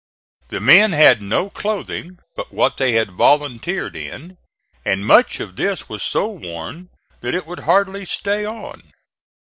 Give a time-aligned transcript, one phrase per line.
[0.47, 4.35] The men had no clothing but what they had volunteered in,
[4.83, 6.89] and much of this was so worn
[7.19, 8.93] that it would hardly stay on.